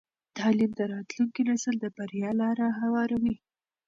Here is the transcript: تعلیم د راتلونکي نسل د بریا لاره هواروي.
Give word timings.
تعلیم 0.37 0.71
د 0.79 0.81
راتلونکي 0.93 1.41
نسل 1.49 1.75
د 1.79 1.85
بریا 1.97 2.31
لاره 2.41 2.67
هواروي. 2.81 3.35